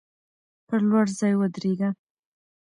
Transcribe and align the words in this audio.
پر 0.67 0.79
لوړ 0.89 1.07
ځای 1.19 1.33
ودریږه. 1.37 1.89